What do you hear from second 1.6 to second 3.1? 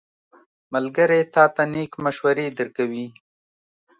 نېک مشورې درکوي.